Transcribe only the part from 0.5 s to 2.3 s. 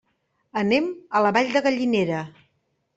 Anem a la Vall de Gallinera.